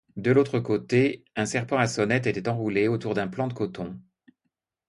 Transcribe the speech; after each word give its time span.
De 0.17 0.31
l'autre 0.31 0.57
côté, 0.57 1.23
un 1.35 1.45
serpent 1.45 1.77
à 1.77 1.85
sonnette 1.85 2.25
était 2.25 2.49
enroulé 2.49 2.87
autour 2.87 3.13
d'un 3.13 3.27
plant 3.27 3.45
de 3.47 3.53
coton. 3.53 3.99